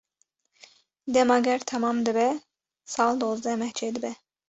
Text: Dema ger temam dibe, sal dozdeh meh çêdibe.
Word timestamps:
Dema 1.17 1.37
ger 1.49 1.67
temam 1.73 2.01
dibe, 2.09 2.25
sal 2.97 3.13
dozdeh 3.25 3.55
meh 3.61 3.71
çêdibe. 3.79 4.11